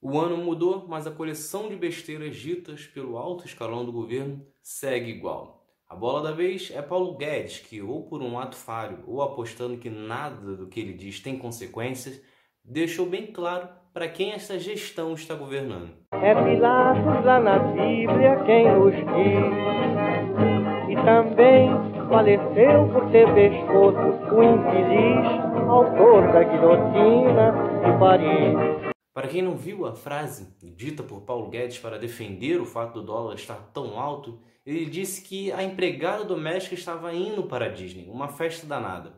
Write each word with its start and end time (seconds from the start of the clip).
O 0.00 0.16
ano 0.16 0.36
mudou, 0.36 0.86
mas 0.86 1.08
a 1.08 1.10
coleção 1.10 1.68
de 1.68 1.74
besteiras 1.74 2.36
ditas 2.36 2.86
pelo 2.86 3.18
alto 3.18 3.44
escalão 3.44 3.84
do 3.84 3.90
governo 3.90 4.46
segue 4.62 5.10
igual. 5.10 5.66
A 5.88 5.96
bola 5.96 6.22
da 6.22 6.30
vez 6.30 6.70
é 6.72 6.80
Paulo 6.80 7.16
Guedes, 7.16 7.58
que, 7.58 7.82
ou 7.82 8.06
por 8.06 8.22
um 8.22 8.38
ato 8.38 8.54
falho, 8.54 9.02
ou 9.06 9.22
apostando 9.22 9.78
que 9.78 9.90
nada 9.90 10.54
do 10.54 10.68
que 10.68 10.78
ele 10.78 10.92
diz 10.92 11.18
tem 11.18 11.36
consequências, 11.36 12.22
deixou 12.62 13.06
bem 13.06 13.26
claro 13.26 13.68
para 13.92 14.06
quem 14.06 14.32
esta 14.32 14.56
gestão 14.58 15.14
está 15.14 15.34
governando. 15.34 15.90
É 16.12 16.34
Pilatos 16.34 17.24
lá 17.24 17.40
na 17.40 17.58
Bíblia 17.58 18.36
quem 18.46 18.70
nos 18.70 18.94
diz, 18.94 19.02
e 20.90 20.94
também 21.04 21.70
faleceu 22.08 22.88
por 22.92 23.10
ter 23.10 23.26
pescoço 23.34 23.98
o 24.32 24.42
infeliz 24.44 25.26
autor 25.68 26.32
da 26.32 26.44
guilhotina 26.44 27.52
de 27.84 27.98
Paris. 27.98 28.97
Para 29.18 29.26
quem 29.26 29.42
não 29.42 29.56
viu 29.56 29.84
a 29.84 29.96
frase 29.96 30.46
dita 30.76 31.02
por 31.02 31.22
Paulo 31.22 31.50
Guedes 31.50 31.76
para 31.76 31.98
defender 31.98 32.60
o 32.60 32.64
fato 32.64 33.00
do 33.00 33.02
dólar 33.04 33.34
estar 33.34 33.56
tão 33.74 33.98
alto, 33.98 34.40
ele 34.64 34.86
disse 34.86 35.22
que 35.22 35.50
a 35.50 35.60
empregada 35.60 36.22
doméstica 36.24 36.76
estava 36.76 37.12
indo 37.12 37.42
para 37.42 37.64
a 37.64 37.68
Disney, 37.68 38.08
uma 38.08 38.28
festa 38.28 38.64
danada. 38.64 39.16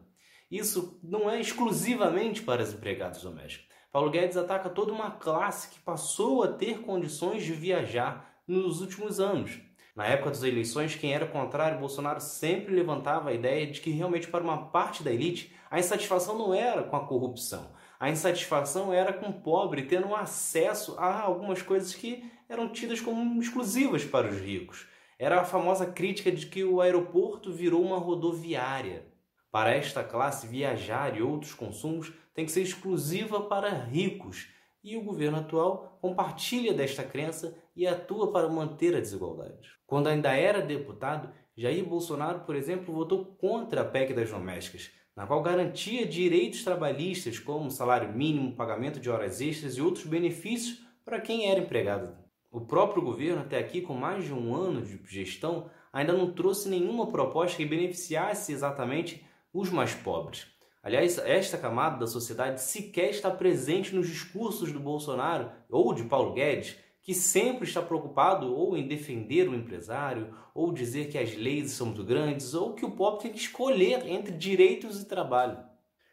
Isso 0.51 0.99
não 1.05 1.29
é 1.29 1.39
exclusivamente 1.39 2.41
para 2.41 2.63
as 2.63 2.73
empregadas 2.73 3.23
domésticas. 3.23 3.69
Paulo 3.93 4.11
Guedes 4.11 4.39
ataca 4.39 4.71
toda 4.71 4.91
uma 4.91 5.11
classe 5.11 5.69
que 5.69 5.81
passou 5.81 6.43
a 6.43 6.49
ter 6.49 6.81
condições 6.81 7.45
de 7.45 7.53
viajar 7.53 8.41
nos 8.49 8.81
últimos 8.81 9.21
anos. 9.21 9.61
Na 9.95 10.07
época 10.07 10.31
das 10.31 10.43
eleições, 10.43 10.95
quem 10.95 11.13
era 11.13 11.27
contrário 11.27 11.79
Bolsonaro 11.79 12.23
sempre 12.23 12.75
levantava 12.75 13.29
a 13.29 13.35
ideia 13.35 13.67
de 13.67 13.83
que 13.83 13.91
realmente 13.91 14.29
para 14.29 14.43
uma 14.43 14.71
parte 14.71 15.03
da 15.03 15.13
elite 15.13 15.55
a 15.71 15.79
insatisfação 15.79 16.39
não 16.39 16.55
era 16.55 16.85
com 16.85 16.97
a 16.97 17.07
corrupção. 17.07 17.79
A 18.01 18.09
insatisfação 18.09 18.95
era 18.95 19.13
com 19.13 19.27
o 19.27 19.43
pobre 19.43 19.83
tendo 19.83 20.15
acesso 20.15 20.95
a 20.99 21.21
algumas 21.21 21.61
coisas 21.61 21.95
que 21.95 22.25
eram 22.49 22.73
tidas 22.73 22.99
como 22.99 23.39
exclusivas 23.39 24.03
para 24.07 24.27
os 24.27 24.39
ricos. 24.41 24.87
Era 25.19 25.43
a 25.43 25.45
famosa 25.45 25.85
crítica 25.85 26.33
de 26.33 26.47
que 26.47 26.65
o 26.65 26.81
aeroporto 26.81 27.53
virou 27.53 27.85
uma 27.85 27.99
rodoviária. 27.99 29.07
Para 29.53 29.75
esta 29.75 30.03
classe, 30.03 30.47
viajar 30.47 31.15
e 31.15 31.21
outros 31.21 31.53
consumos 31.53 32.11
tem 32.33 32.47
que 32.47 32.53
ser 32.53 32.63
exclusiva 32.63 33.43
para 33.43 33.69
ricos, 33.69 34.49
e 34.83 34.97
o 34.97 35.05
governo 35.05 35.37
atual 35.37 35.99
compartilha 36.01 36.73
desta 36.73 37.03
crença 37.05 37.55
e 37.77 37.87
atua 37.87 38.33
para 38.33 38.49
manter 38.49 38.97
a 38.97 39.01
desigualdade. 39.01 39.69
Quando 39.87 40.07
ainda 40.07 40.33
era 40.33 40.63
deputado, 40.63 41.31
Jair 41.61 41.85
Bolsonaro, 41.85 42.41
por 42.47 42.57
exemplo, 42.57 42.95
votou 42.95 43.23
contra 43.39 43.83
a 43.83 43.85
PEC 43.85 44.15
das 44.15 44.31
domésticas, 44.31 44.91
na 45.15 45.27
qual 45.27 45.43
garantia 45.43 46.07
direitos 46.07 46.65
trabalhistas 46.65 47.39
como 47.39 47.71
salário 47.71 48.11
mínimo, 48.11 48.57
pagamento 48.57 48.99
de 48.99 49.11
horas 49.11 49.43
extras 49.43 49.77
e 49.77 49.83
outros 49.83 50.07
benefícios 50.07 50.83
para 51.05 51.21
quem 51.21 51.51
era 51.51 51.61
empregado. 51.61 52.17
O 52.51 52.63
próprio 52.63 53.03
governo, 53.03 53.43
até 53.43 53.59
aqui, 53.59 53.83
com 53.83 53.93
mais 53.93 54.25
de 54.25 54.33
um 54.33 54.55
ano 54.55 54.81
de 54.81 54.99
gestão, 55.05 55.69
ainda 55.93 56.15
não 56.15 56.33
trouxe 56.33 56.67
nenhuma 56.67 57.09
proposta 57.09 57.59
que 57.59 57.67
beneficiasse 57.67 58.55
exatamente 58.55 59.23
os 59.53 59.69
mais 59.69 59.93
pobres. 59.93 60.47
Aliás, 60.83 61.19
esta 61.19 61.59
camada 61.59 61.99
da 61.99 62.07
sociedade 62.07 62.63
sequer 62.63 63.11
está 63.11 63.31
presente 63.31 63.95
nos 63.95 64.09
discursos 64.09 64.73
do 64.73 64.81
Bolsonaro 64.81 65.51
ou 65.69 65.93
de 65.93 66.05
Paulo 66.05 66.33
Guedes, 66.33 66.79
que 67.03 67.15
sempre 67.15 67.67
está 67.67 67.81
preocupado 67.81 68.55
ou 68.55 68.77
em 68.77 68.87
defender 68.87 69.49
o 69.49 69.55
empresário, 69.55 70.35
ou 70.55 70.73
dizer 70.73 71.09
que 71.09 71.19
as 71.19 71.35
leis 71.35 71.71
são 71.73 71.87
muito 71.87 72.05
grandes, 72.05 72.55
ou 72.55 72.75
que 72.75 72.85
o 72.85 72.91
pobre 72.91 73.23
tem 73.23 73.33
que 73.33 73.39
escolher 73.39 74.07
entre 74.07 74.33
direitos 74.33 75.01
e 75.01 75.07
trabalho. 75.07 75.59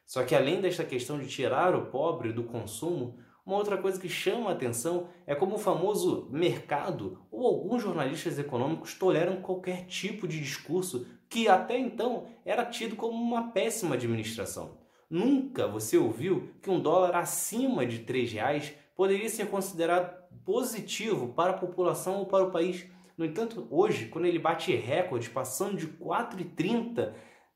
Só 0.06 0.24
que 0.24 0.34
além 0.34 0.62
desta 0.62 0.86
questão 0.86 1.20
de 1.20 1.28
tirar 1.28 1.76
o 1.76 1.88
pobre 1.88 2.32
do 2.32 2.44
consumo, 2.44 3.20
uma 3.46 3.58
outra 3.58 3.78
coisa 3.78 4.00
que 4.00 4.10
chama 4.10 4.50
a 4.50 4.54
atenção 4.54 5.08
é 5.26 5.34
como 5.34 5.56
o 5.56 5.60
famoso 5.60 6.28
mercado 6.32 7.26
ou 7.32 7.46
alguns 7.46 7.82
jornalistas 7.82 8.38
econômicos 8.38 8.94
toleram 8.94 9.42
qualquer 9.42 9.86
tipo 9.86 10.28
de 10.28 10.40
discurso 10.40 11.08
que 11.30 11.48
até 11.48 11.78
então 11.78 12.26
era 12.46 12.66
tido 12.66 12.96
como 12.96 13.18
uma 13.18 13.52
péssima 13.52 13.96
administração. 13.96 14.78
Nunca 15.10 15.68
você 15.68 15.98
ouviu 15.98 16.50
que 16.62 16.70
um 16.70 16.82
dólar 16.82 17.16
acima 17.16 17.86
de 17.86 17.98
R$ 17.98 18.26
reais 18.26 18.74
poderia 18.96 19.30
ser 19.30 19.48
considerado 19.48 20.17
positivo 20.46 21.34
para 21.34 21.52
a 21.52 21.58
população 21.58 22.18
ou 22.20 22.26
para 22.26 22.46
o 22.46 22.52
país. 22.52 22.86
No 23.18 23.26
entanto, 23.26 23.68
hoje, 23.70 24.08
quando 24.08 24.26
ele 24.26 24.40
bate 24.40 24.76
recordes, 24.76 25.28
passando 25.28 25.78
de 25.78 25.88
4,30, 25.88 27.14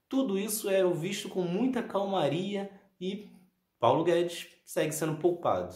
tudo 0.10 0.38
isso 0.38 0.70
é 0.70 0.84
visto 0.92 1.30
com 1.30 1.42
muita 1.42 1.82
calmaria 1.82 2.70
e 3.00 3.30
Paulo 3.80 4.04
Guedes 4.04 4.48
segue 4.66 4.92
sendo 4.92 5.18
poupado. 5.18 5.76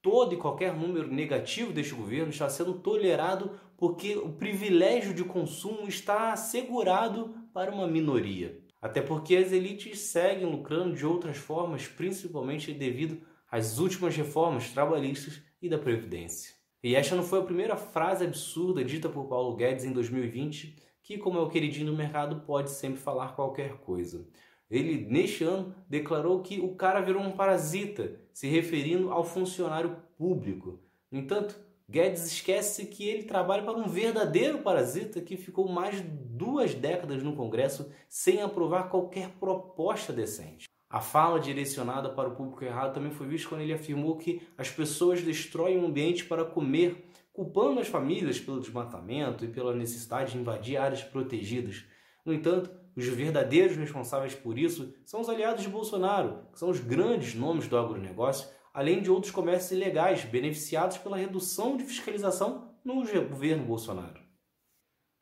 Todo 0.00 0.34
e 0.34 0.38
qualquer 0.38 0.74
número 0.74 1.12
negativo 1.12 1.72
deste 1.72 1.94
governo 1.94 2.30
está 2.30 2.48
sendo 2.48 2.74
tolerado 2.74 3.60
porque 3.76 4.16
o 4.16 4.32
privilégio 4.32 5.12
de 5.12 5.24
consumo 5.24 5.88
está 5.88 6.32
assegurado 6.32 7.34
para 7.52 7.72
uma 7.72 7.86
minoria. 7.86 8.60
Até 8.80 9.02
porque 9.02 9.36
as 9.36 9.52
elites 9.52 9.98
seguem 10.00 10.46
lucrando 10.46 10.94
de 10.94 11.04
outras 11.04 11.36
formas, 11.36 11.86
principalmente 11.86 12.72
devido 12.72 13.20
às 13.50 13.78
últimas 13.78 14.16
reformas 14.16 14.70
trabalhistas 14.70 15.42
e 15.60 15.68
da 15.68 15.78
Previdência. 15.78 16.54
E 16.82 16.94
esta 16.94 17.16
não 17.16 17.22
foi 17.22 17.40
a 17.40 17.44
primeira 17.44 17.76
frase 17.76 18.24
absurda 18.24 18.84
dita 18.84 19.08
por 19.08 19.26
Paulo 19.26 19.56
Guedes 19.56 19.84
em 19.84 19.92
2020, 19.92 20.76
que, 21.02 21.18
como 21.18 21.38
é 21.38 21.42
o 21.42 21.48
queridinho 21.48 21.90
do 21.90 21.96
mercado, 21.96 22.42
pode 22.46 22.70
sempre 22.70 23.00
falar 23.00 23.34
qualquer 23.34 23.78
coisa. 23.78 24.28
Ele, 24.70 25.06
neste 25.06 25.44
ano, 25.44 25.74
declarou 25.88 26.42
que 26.42 26.60
o 26.60 26.74
cara 26.74 27.00
virou 27.00 27.22
um 27.22 27.32
parasita, 27.32 28.20
se 28.32 28.46
referindo 28.46 29.10
ao 29.10 29.24
funcionário 29.24 29.96
público. 30.16 30.78
No 31.10 31.18
entanto, 31.18 31.58
Guedes 31.90 32.26
esquece 32.26 32.84
que 32.84 33.08
ele 33.08 33.22
trabalha 33.22 33.62
para 33.62 33.78
um 33.78 33.88
verdadeiro 33.88 34.58
parasita 34.58 35.22
que 35.22 35.38
ficou 35.38 35.66
mais 35.66 35.96
de 35.96 36.02
duas 36.02 36.74
décadas 36.74 37.22
no 37.22 37.34
Congresso 37.34 37.90
sem 38.06 38.42
aprovar 38.42 38.90
qualquer 38.90 39.30
proposta 39.40 40.12
decente. 40.12 40.68
A 40.90 41.00
fala 41.00 41.40
direcionada 41.40 42.10
para 42.10 42.28
o 42.28 42.36
público 42.36 42.62
errado 42.62 42.92
também 42.92 43.10
foi 43.10 43.26
vista 43.26 43.48
quando 43.48 43.62
ele 43.62 43.72
afirmou 43.72 44.18
que 44.18 44.42
as 44.58 44.70
pessoas 44.70 45.22
destroem 45.22 45.78
o 45.78 45.86
ambiente 45.86 46.26
para 46.26 46.44
comer, 46.44 47.10
culpando 47.32 47.80
as 47.80 47.88
famílias 47.88 48.38
pelo 48.38 48.60
desmatamento 48.60 49.46
e 49.46 49.48
pela 49.48 49.74
necessidade 49.74 50.32
de 50.32 50.38
invadir 50.38 50.76
áreas 50.76 51.02
protegidas. 51.02 51.86
No 52.22 52.34
entanto, 52.34 52.70
os 52.94 53.06
verdadeiros 53.06 53.76
responsáveis 53.78 54.34
por 54.34 54.58
isso 54.58 54.94
são 55.06 55.20
os 55.20 55.28
aliados 55.30 55.62
de 55.62 55.70
Bolsonaro, 55.70 56.40
que 56.52 56.58
são 56.58 56.68
os 56.68 56.80
grandes 56.80 57.34
nomes 57.34 57.66
do 57.66 57.78
agronegócio, 57.78 58.48
além 58.78 59.02
de 59.02 59.10
outros 59.10 59.32
comércios 59.32 59.72
ilegais 59.72 60.24
beneficiados 60.24 60.98
pela 60.98 61.16
redução 61.16 61.76
de 61.76 61.82
fiscalização 61.82 62.68
no 62.84 63.02
governo 63.28 63.64
Bolsonaro. 63.64 64.20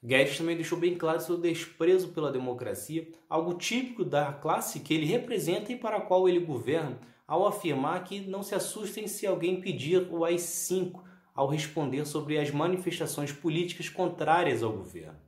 Guedes 0.05 0.37
também 0.37 0.57
deixou 0.57 0.79
bem 0.79 0.95
claro 0.95 1.23
seu 1.23 1.39
desprezo 1.39 2.09
pela 2.09 2.31
democracia, 2.31 3.09
algo 3.31 3.55
típico 3.55 4.05
da 4.05 4.31
classe 4.31 4.81
que 4.81 4.93
ele 4.93 5.07
representa 5.07 5.73
e 5.73 5.77
para 5.77 5.97
a 5.97 6.01
qual 6.03 6.29
ele 6.29 6.41
governa, 6.41 7.01
ao 7.27 7.47
afirmar 7.47 8.05
que 8.05 8.21
não 8.21 8.43
se 8.43 8.55
assustem 8.55 9.07
se 9.07 9.27
alguém 9.27 9.59
pedir 9.59 10.07
o 10.13 10.23
AI-5 10.23 11.01
ao 11.35 11.49
responder 11.49 12.05
sobre 12.05 12.39
as 12.39 12.51
manifestações 12.51 13.33
políticas 13.33 13.89
contrárias 13.89 14.63
ao 14.63 14.75
governo. 14.75 15.19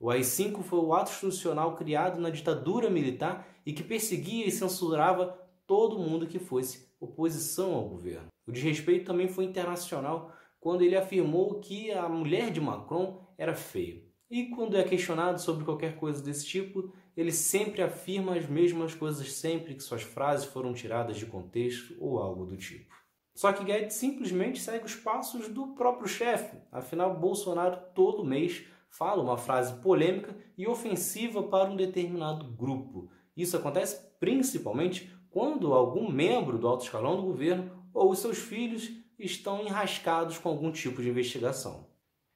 O 0.00 0.10
AI-5 0.10 0.62
foi 0.62 0.78
o 0.78 0.94
ato 0.94 1.10
institucional 1.10 1.76
criado 1.76 2.18
na 2.18 2.30
ditadura 2.30 2.88
militar 2.88 3.46
e 3.66 3.74
que 3.74 3.82
perseguia 3.82 4.46
e 4.46 4.50
censurava 4.50 5.38
todo 5.68 5.98
mundo 5.98 6.26
que 6.26 6.38
fosse 6.40 6.88
oposição 6.98 7.74
ao 7.74 7.88
governo. 7.88 8.26
O 8.46 8.50
desrespeito 8.50 9.04
também 9.04 9.28
foi 9.28 9.44
internacional 9.44 10.32
quando 10.58 10.82
ele 10.82 10.96
afirmou 10.96 11.60
que 11.60 11.92
a 11.92 12.08
mulher 12.08 12.50
de 12.50 12.60
Macron 12.60 13.22
era 13.36 13.54
feia. 13.54 14.02
E 14.30 14.46
quando 14.46 14.76
é 14.76 14.82
questionado 14.82 15.40
sobre 15.40 15.64
qualquer 15.64 15.96
coisa 15.96 16.22
desse 16.22 16.46
tipo, 16.46 16.92
ele 17.16 17.30
sempre 17.30 17.82
afirma 17.82 18.34
as 18.34 18.46
mesmas 18.48 18.94
coisas 18.94 19.32
sempre 19.32 19.74
que 19.74 19.82
suas 19.82 20.02
frases 20.02 20.46
foram 20.46 20.72
tiradas 20.72 21.16
de 21.16 21.26
contexto 21.26 21.94
ou 22.00 22.18
algo 22.18 22.46
do 22.46 22.56
tipo. 22.56 22.94
Só 23.34 23.52
que 23.52 23.64
Guedes 23.64 23.94
simplesmente 23.94 24.60
segue 24.60 24.86
os 24.86 24.96
passos 24.96 25.48
do 25.48 25.68
próprio 25.68 26.08
chefe. 26.08 26.56
Afinal, 26.72 27.18
Bolsonaro 27.18 27.78
todo 27.94 28.24
mês 28.24 28.64
fala 28.90 29.22
uma 29.22 29.36
frase 29.36 29.80
polêmica 29.80 30.36
e 30.56 30.66
ofensiva 30.66 31.42
para 31.42 31.70
um 31.70 31.76
determinado 31.76 32.50
grupo. 32.52 33.10
Isso 33.36 33.56
acontece 33.56 34.08
principalmente 34.18 35.16
quando 35.38 35.72
algum 35.72 36.10
membro 36.10 36.58
do 36.58 36.66
alto 36.66 36.82
escalão 36.82 37.14
do 37.14 37.22
governo 37.22 37.70
ou 37.94 38.10
os 38.10 38.18
seus 38.18 38.38
filhos 38.38 38.90
estão 39.16 39.64
enrascados 39.64 40.36
com 40.36 40.48
algum 40.48 40.72
tipo 40.72 41.00
de 41.00 41.08
investigação. 41.08 41.86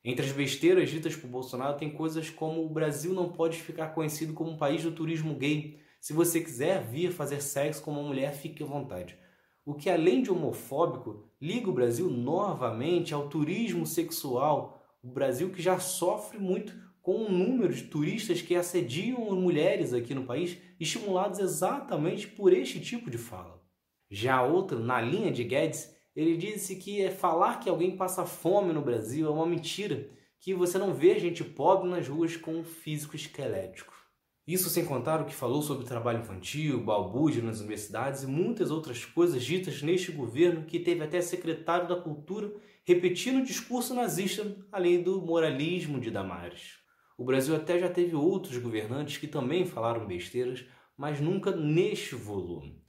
Entre 0.05 0.25
as 0.25 0.31
besteiras 0.31 0.89
ditas 0.89 1.17
por 1.17 1.29
Bolsonaro 1.29 1.77
tem 1.77 1.91
coisas 1.91 2.31
como 2.31 2.65
o 2.65 2.69
Brasil 2.69 3.13
não 3.13 3.33
pode 3.33 3.61
ficar 3.61 3.89
conhecido 3.89 4.33
como 4.35 4.53
um 4.53 4.57
país 4.57 4.85
do 4.85 4.93
turismo 4.93 5.35
gay. 5.35 5.81
Se 6.01 6.13
você 6.13 6.41
quiser 6.41 6.81
vir 6.85 7.11
fazer 7.11 7.43
sexo 7.43 7.83
com 7.83 7.91
uma 7.91 8.05
mulher, 8.05 8.35
fique 8.35 8.63
à 8.63 8.67
vontade. 8.67 9.19
O 9.67 9.75
que 9.75 9.91
além 9.91 10.23
de 10.23 10.31
homofóbico, 10.31 11.29
liga 11.41 11.69
o 11.69 11.75
Brasil 11.75 12.09
novamente 12.09 13.13
ao 13.13 13.29
turismo 13.29 13.85
sexual, 13.85 14.81
o 15.03 15.09
Brasil 15.09 15.51
que 15.51 15.61
já 15.61 15.77
sofre 15.81 16.39
muito 16.39 16.73
com 17.03 17.25
o 17.25 17.31
número 17.31 17.75
de 17.75 17.83
turistas 17.83 18.41
que 18.41 18.55
assediam 18.55 19.35
mulheres 19.35 19.93
aqui 19.93 20.15
no 20.15 20.25
país, 20.25 20.57
estimulados 20.79 21.41
exatamente 21.41 22.29
por 22.29 22.53
este 22.53 22.81
tipo 22.81 23.11
de 23.11 23.19
fala. 23.19 23.61
Já 24.09 24.37
a 24.37 24.47
outra, 24.47 24.79
na 24.79 25.01
linha 25.01 25.33
de 25.33 25.43
Guedes, 25.43 25.93
Ele 26.15 26.37
disse 26.37 26.77
que 26.77 27.03
é 27.03 27.11
falar 27.11 27.59
que 27.59 27.69
alguém 27.69 27.97
passa 27.97 28.25
fome 28.25 28.73
no 28.73 28.83
Brasil 28.83 29.27
é 29.27 29.31
uma 29.31 29.47
mentira, 29.47 30.11
que 30.39 30.55
você 30.55 30.79
não 30.79 30.93
vê 30.93 31.19
gente 31.19 31.43
pobre 31.43 31.89
nas 31.89 32.07
ruas 32.07 32.37
com 32.37 32.55
um 32.55 32.65
físico 32.65 33.17
esquelético. 33.17 33.95
Isso 34.47 34.69
sem 34.69 34.85
contar 34.85 35.23
o 35.23 35.25
que 35.25 35.35
falou 35.35 35.63
sobre 35.63 35.87
trabalho 35.87 36.21
infantil, 36.21 36.85
balbúrdia 36.85 37.43
nas 37.43 37.61
universidades 37.61 38.25
e 38.25 38.27
muitas 38.27 38.71
outras 38.71 39.05
coisas 39.05 39.43
ditas 39.43 39.83
neste 39.83 40.13
governo 40.13 40.67
que 40.67 40.81
teve 40.81 41.03
até 41.03 41.21
secretário 41.21 41.89
da 41.89 41.97
Cultura 41.97 42.53
repetindo 42.85 43.39
o 43.39 43.45
discurso 43.45 43.95
nazista, 43.95 44.57
além 44.71 45.03
do 45.03 45.23
moralismo 45.23 46.01
de 46.01 46.11
Damares. 46.11 46.82
O 47.17 47.25
Brasil 47.25 47.55
até 47.55 47.79
já 47.79 47.89
teve 47.89 48.15
outros 48.15 48.57
governantes 48.59 49.19
que 49.19 49.27
também 49.27 49.65
falaram 49.67 50.07
besteiras, 50.07 50.65
mas 50.97 51.21
nunca 51.21 51.51
neste 51.55 52.15
volume. 52.15 52.83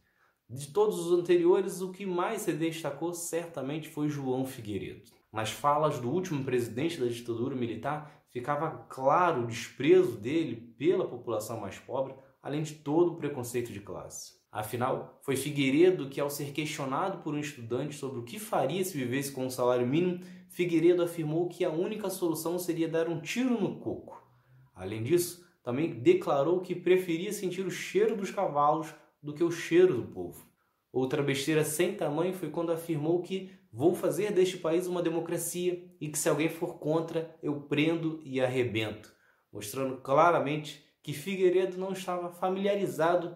De 0.49 0.67
todos 0.71 0.99
os 0.99 1.19
anteriores, 1.19 1.81
o 1.81 1.91
que 1.91 2.05
mais 2.05 2.43
se 2.43 2.53
destacou 2.53 3.13
certamente 3.13 3.89
foi 3.89 4.07
João 4.07 4.45
Figueiredo. 4.45 5.03
Nas 5.31 5.49
falas 5.49 5.99
do 5.99 6.11
último 6.11 6.43
presidente 6.43 6.99
da 6.99 7.07
ditadura 7.07 7.55
militar, 7.55 8.23
ficava 8.29 8.85
claro 8.89 9.43
o 9.43 9.47
desprezo 9.47 10.17
dele 10.17 10.55
pela 10.77 11.07
população 11.07 11.59
mais 11.59 11.79
pobre, 11.79 12.13
além 12.41 12.61
de 12.61 12.75
todo 12.75 13.13
o 13.13 13.15
preconceito 13.15 13.71
de 13.71 13.79
classe. 13.79 14.42
Afinal, 14.53 15.17
foi 15.23 15.35
Figueiredo 15.35 16.07
que, 16.07 16.21
ao 16.21 16.29
ser 16.29 16.51
questionado 16.51 17.23
por 17.23 17.33
um 17.33 17.39
estudante 17.39 17.95
sobre 17.95 18.19
o 18.19 18.23
que 18.23 18.37
faria 18.37 18.85
se 18.85 18.95
vivesse 18.95 19.31
com 19.31 19.47
um 19.47 19.49
salário 19.49 19.87
mínimo, 19.87 20.19
Figueiredo 20.47 21.01
afirmou 21.01 21.49
que 21.49 21.65
a 21.65 21.71
única 21.71 22.07
solução 22.07 22.59
seria 22.59 22.87
dar 22.87 23.09
um 23.09 23.19
tiro 23.19 23.59
no 23.59 23.79
coco. 23.79 24.23
Além 24.75 25.01
disso, 25.01 25.43
também 25.63 25.99
declarou 25.99 26.61
que 26.61 26.75
preferia 26.75 27.33
sentir 27.33 27.65
o 27.65 27.71
cheiro 27.71 28.15
dos 28.15 28.29
cavalos 28.29 28.93
do 29.23 29.33
que 29.33 29.43
o 29.43 29.49
cheiro 29.49 29.95
do 29.95 30.03
povo. 30.03 30.45
Outra 30.91 31.23
besteira 31.23 31.65
sem 31.65 31.95
tamanho 31.95 32.35
foi 32.35 32.51
quando 32.51 32.71
afirmou 32.71 33.23
que 33.23 33.49
vou 33.71 33.95
fazer 33.95 34.31
deste 34.31 34.57
país 34.57 34.85
uma 34.85 35.01
democracia 35.01 35.83
e 35.99 36.09
que 36.09 36.19
se 36.19 36.29
alguém 36.29 36.49
for 36.49 36.77
contra, 36.77 37.35
eu 37.41 37.61
prendo 37.61 38.19
e 38.23 38.39
arrebento, 38.39 39.11
mostrando 39.51 39.97
claramente 39.97 40.85
que 41.01 41.11
Figueiredo 41.11 41.75
não 41.75 41.91
estava 41.91 42.29
familiarizado 42.29 43.35